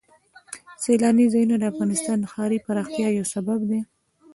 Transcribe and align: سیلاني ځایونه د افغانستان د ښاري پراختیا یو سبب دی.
سیلاني 0.83 1.25
ځایونه 1.33 1.55
د 1.59 1.63
افغانستان 1.71 2.17
د 2.21 2.25
ښاري 2.33 2.59
پراختیا 2.65 3.07
یو 3.17 3.25
سبب 3.33 3.59
دی. 3.69 3.79